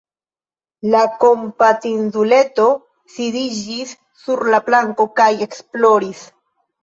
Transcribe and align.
La 0.93 1.01
kompatinduleto 1.23 2.65
sidiĝis 3.17 3.93
sur 4.23 4.43
la 4.55 4.61
planko 4.71 5.07
kaj 5.21 5.29
ekploris. 5.47 6.25